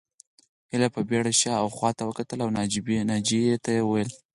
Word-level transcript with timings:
هيلې 0.71 0.87
په 0.95 1.01
بېړه 1.09 1.31
شا 1.41 1.53
او 1.61 1.67
خواته 1.75 2.03
وکتل 2.05 2.39
او 2.45 2.49
ناجيې 3.11 3.55
ته 3.65 3.71
وویل 3.81 4.09